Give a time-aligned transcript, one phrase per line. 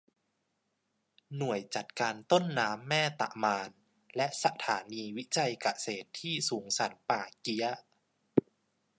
[1.37, 3.69] หน่วยจัดการต้นน้ำแม่ตะมาน
[4.15, 7.71] และสถานีวิจัยเกษตรที่สูงสันป่าเกี๊ยะ